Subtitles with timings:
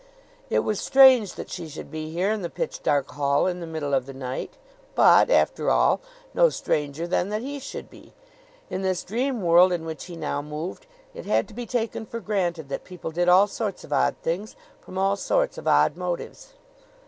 [0.49, 3.67] It was strange that she should be here in the pitch dark hall in the
[3.67, 4.57] middle of the night;
[4.95, 6.01] but after all
[6.33, 8.11] no stranger than that he should be.
[8.71, 12.19] In this dream world in which he now moved it had to be taken for
[12.19, 16.53] granted that people did all sorts of odd things from all sorts of odd motives.